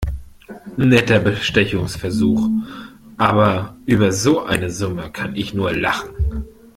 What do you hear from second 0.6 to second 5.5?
Netter Bestechungsversuch, aber über so eine Summe kann